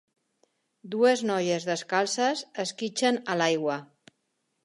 [0.93, 3.77] Dues noies descalces esquitxen a l'aigua